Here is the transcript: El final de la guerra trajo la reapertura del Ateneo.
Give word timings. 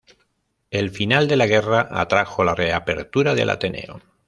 El 0.71 0.89
final 0.89 1.27
de 1.27 1.35
la 1.35 1.45
guerra 1.45 2.07
trajo 2.07 2.43
la 2.43 2.55
reapertura 2.55 3.35
del 3.35 3.51
Ateneo. 3.51 4.01